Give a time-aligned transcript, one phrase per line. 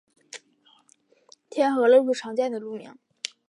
[1.47, 2.97] 天河路是常见的路名。